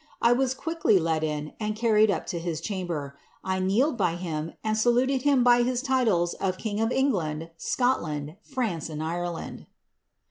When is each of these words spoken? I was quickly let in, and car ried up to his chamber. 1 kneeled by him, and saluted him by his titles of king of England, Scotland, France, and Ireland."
I 0.19 0.33
was 0.33 0.55
quickly 0.55 0.97
let 0.97 1.23
in, 1.23 1.53
and 1.59 1.77
car 1.79 1.93
ried 1.93 2.09
up 2.09 2.25
to 2.33 2.39
his 2.39 2.59
chamber. 2.59 3.19
1 3.43 3.67
kneeled 3.67 3.97
by 3.97 4.15
him, 4.15 4.53
and 4.63 4.75
saluted 4.75 5.21
him 5.21 5.43
by 5.43 5.61
his 5.61 5.83
titles 5.83 6.33
of 6.33 6.57
king 6.57 6.81
of 6.81 6.91
England, 6.91 7.51
Scotland, 7.55 8.35
France, 8.41 8.89
and 8.89 9.03
Ireland." 9.03 9.67